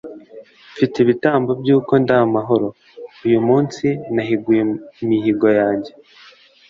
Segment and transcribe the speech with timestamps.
[0.73, 2.67] “mfite ibitambo by’uko ndi amahoro,
[3.25, 4.61] uyu munsi nahiguye
[5.03, 5.91] imihigo yanjye